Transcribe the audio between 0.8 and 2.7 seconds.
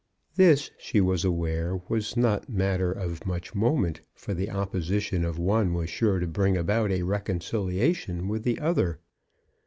was aware, was not